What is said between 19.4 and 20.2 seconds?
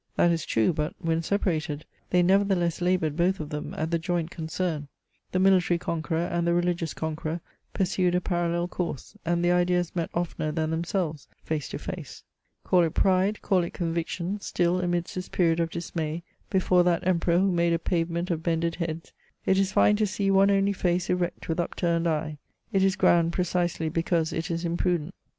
it is fine to